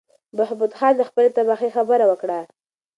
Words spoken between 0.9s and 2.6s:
د خپلې تباهۍ خبره وکړه.